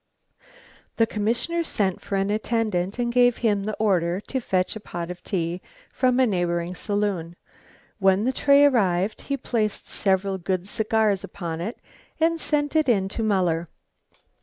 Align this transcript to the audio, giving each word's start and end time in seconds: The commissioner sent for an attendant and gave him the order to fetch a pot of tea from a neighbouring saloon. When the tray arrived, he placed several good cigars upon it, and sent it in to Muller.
The 0.97 1.05
commissioner 1.05 1.61
sent 1.63 2.01
for 2.01 2.15
an 2.15 2.31
attendant 2.31 2.97
and 2.97 3.13
gave 3.13 3.37
him 3.45 3.65
the 3.65 3.75
order 3.75 4.19
to 4.21 4.39
fetch 4.39 4.75
a 4.75 4.79
pot 4.79 5.11
of 5.11 5.21
tea 5.21 5.61
from 5.93 6.19
a 6.19 6.25
neighbouring 6.25 6.73
saloon. 6.73 7.35
When 7.99 8.23
the 8.23 8.33
tray 8.33 8.65
arrived, 8.65 9.21
he 9.21 9.37
placed 9.37 9.87
several 9.87 10.39
good 10.39 10.67
cigars 10.67 11.23
upon 11.23 11.61
it, 11.61 11.77
and 12.19 12.41
sent 12.41 12.75
it 12.75 12.89
in 12.89 13.09
to 13.09 13.21
Muller. 13.21 13.67